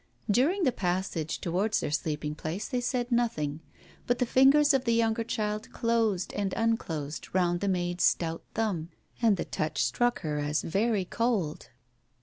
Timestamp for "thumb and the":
8.55-9.45